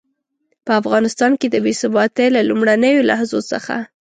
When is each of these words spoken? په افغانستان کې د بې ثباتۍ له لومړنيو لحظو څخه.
په 0.65 0.71
افغانستان 0.81 1.31
کې 1.39 1.47
د 1.49 1.55
بې 1.63 1.73
ثباتۍ 1.81 2.27
له 2.35 2.41
لومړنيو 2.49 3.07
لحظو 3.09 3.39
څخه. 3.51 3.75